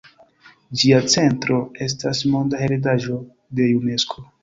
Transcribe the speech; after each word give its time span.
Ĝia 0.83 1.01
centro 1.15 1.59
estas 1.89 2.25
Monda 2.35 2.65
heredaĵo 2.65 3.23
de 3.61 3.73
Unesko. 3.81 4.31